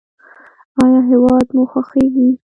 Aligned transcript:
ایا 0.81 0.99
هیواد 1.09 1.47
مو 1.55 1.63
خوښیږي؟ 1.71 2.27